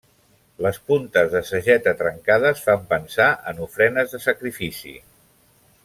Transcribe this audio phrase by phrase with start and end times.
[0.65, 4.97] Les puntes de sageta trencades fan pensar en ofrenes de sacrifici.